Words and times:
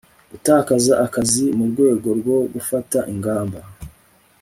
gutakaza 0.31 0.93
akazi 1.05 1.45
murwego 1.57 2.07
rwo 2.19 2.37
gufata 2.53 2.99
ingamba 3.13 3.59